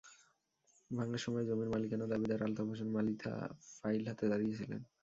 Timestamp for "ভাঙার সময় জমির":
0.91-1.69